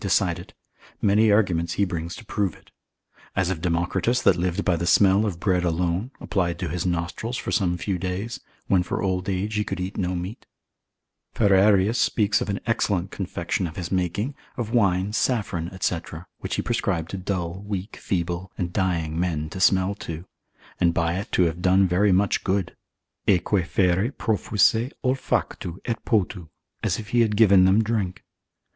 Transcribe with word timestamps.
decide 0.01 0.39
it; 0.39 0.51
many 0.99 1.31
arguments 1.31 1.73
he 1.73 1.85
brings 1.85 2.15
to 2.15 2.25
prove 2.25 2.55
it; 2.55 2.71
as 3.35 3.51
of 3.51 3.61
Democritus, 3.61 4.19
that 4.23 4.35
lived 4.35 4.65
by 4.65 4.75
the 4.75 4.87
smell 4.87 5.27
of 5.27 5.39
bread 5.39 5.63
alone, 5.63 6.09
applied 6.19 6.57
to 6.57 6.67
his 6.69 6.87
nostrils, 6.87 7.37
for 7.37 7.51
some 7.51 7.77
few 7.77 7.99
days, 7.99 8.39
when 8.65 8.81
for 8.81 9.03
old 9.03 9.29
age 9.29 9.53
he 9.53 9.63
could 9.63 9.79
eat 9.79 9.97
no 9.97 10.15
meat. 10.15 10.47
Ferrerius, 11.35 11.77
lib. 11.77 11.85
2. 11.85 11.85
meth. 11.89 11.97
speaks 11.97 12.41
of 12.41 12.49
an 12.49 12.59
excellent 12.65 13.11
confection 13.11 13.67
of 13.67 13.75
his 13.75 13.91
making, 13.91 14.33
of 14.57 14.71
wine, 14.73 15.13
saffron, 15.13 15.69
&c., 15.79 15.99
which 16.39 16.55
he 16.55 16.63
prescribed 16.63 17.11
to 17.11 17.17
dull, 17.17 17.61
weak, 17.63 17.95
feeble, 17.95 18.51
and 18.57 18.73
dying 18.73 19.19
men 19.19 19.51
to 19.51 19.59
smell 19.59 19.93
to, 19.93 20.25
and 20.79 20.95
by 20.95 21.13
it 21.13 21.31
to 21.31 21.43
have 21.43 21.61
done 21.61 21.87
very 21.87 22.11
much 22.11 22.43
good, 22.43 22.75
aeque 23.27 23.67
fere 23.67 24.11
profuisse 24.13 24.91
olfactu, 25.03 25.77
et 25.85 26.03
potu, 26.05 26.49
as 26.81 26.97
if 26.97 27.09
he 27.09 27.21
had 27.21 27.37
given 27.37 27.65
them 27.65 27.83
drink. 27.83 28.23